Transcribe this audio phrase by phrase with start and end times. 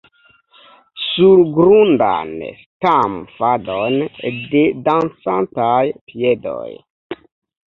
[1.11, 4.01] Surgrundan stamfadon
[4.55, 6.67] de dancantaj piedoj.